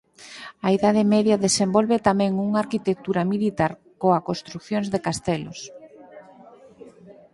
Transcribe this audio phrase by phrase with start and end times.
[0.65, 5.59] A idade media desenvolve tamén unha arquitectura militar coa construcións de castelos.